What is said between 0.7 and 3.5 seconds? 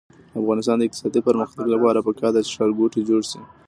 د اقتصادي پرمختګ لپاره پکار ده چې ښارګوټي جوړ شي.